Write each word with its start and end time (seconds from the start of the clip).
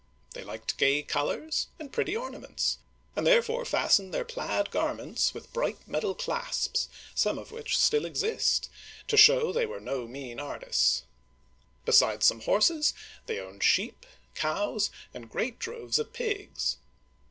They 0.33 0.43
liked 0.43 0.77
gay 0.79 1.03
colors 1.03 1.67
and 1.77 1.93
pretty 1.93 2.17
ornaments, 2.17 2.79
and 3.15 3.27
there 3.27 3.43
fore 3.43 3.65
fastened 3.65 4.11
their 4.11 4.25
plaid 4.25 4.71
garments 4.71 5.35
with 5.35 5.53
bright 5.53 5.87
metal 5.87 6.15
clasps, 6.15 6.89
some 7.13 7.37
of 7.37 7.51
which 7.51 7.77
still 7.77 8.03
exist, 8.03 8.67
to 9.07 9.15
show 9.15 9.53
that 9.53 9.59
they 9.59 9.65
were 9.67 9.79
no 9.79 10.07
mean 10.07 10.39
artists! 10.39 11.03
Besides 11.85 12.25
some 12.25 12.41
horses, 12.41 12.95
they 13.27 13.37
owned 13.39 13.63
sheep, 13.63 14.07
cows, 14.33 14.89
and 15.13 15.29
great 15.29 15.59
droves 15.59 15.99
of 15.99 16.13
pigs. 16.13 16.77